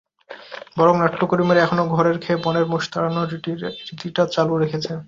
[0.77, 4.97] বরং নাট্যকর্মীরা এখনো ঘরের খেয়ে বনের মোষ তাড়ানোর রীতিটা চালু রেখেছেন।